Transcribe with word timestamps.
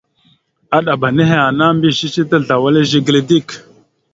Aɗaba 0.77 1.07
nehe 1.15 1.35
ana 1.49 1.63
mbiyez 1.75 1.97
cici 1.99 2.23
tazlawal 2.29 2.75
e 2.81 2.81
zigəla 2.89 3.21
dik. 3.29 3.47